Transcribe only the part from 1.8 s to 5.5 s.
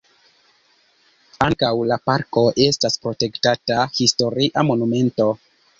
la parko estas protektata historia monumento.